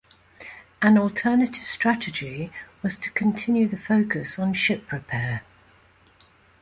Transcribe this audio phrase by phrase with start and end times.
[0.81, 2.51] An alternative strategy
[2.81, 5.43] was to continue the focus on ship repair.